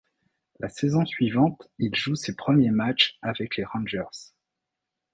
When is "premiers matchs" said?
2.35-3.19